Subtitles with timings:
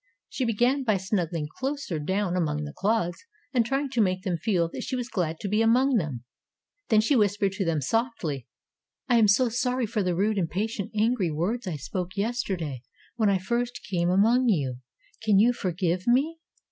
[0.29, 4.67] She began by snuggling closer down among the clods and trying to make them feel
[4.69, 6.23] that she was glad to be among them.
[6.89, 8.47] Then she whispered to them softly:
[9.07, 12.81] "I am so sorry for the rude, impatient, angry words I spoke yesterday
[13.17, 14.79] when I first came among you.
[15.21, 16.39] Can you forgive me?"